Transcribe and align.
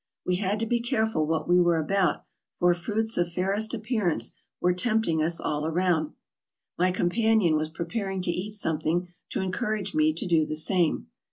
We 0.25 0.37
had 0.37 0.57
to 0.61 0.65
be 0.65 0.79
careful 0.79 1.27
what 1.27 1.47
we 1.47 1.59
were 1.61 1.77
about, 1.77 2.23
for 2.57 2.73
fruits 2.73 3.17
of 3.19 3.31
fairest 3.31 3.75
appearance 3.75 4.33
were 4.59 4.73
tempting 4.73 5.21
us 5.21 5.39
all 5.39 5.69
round. 5.69 6.13
My 6.75 6.89
companion 6.91 7.55
was 7.55 7.69
preparing 7.69 8.19
to 8.23 8.31
eat 8.31 8.55
something 8.55 9.09
to 9.29 9.41
encourage 9.41 9.93
me 9.93 10.11
to 10.13 10.25
do 10.25 10.43
the 10.47 10.55
same. 10.55 11.09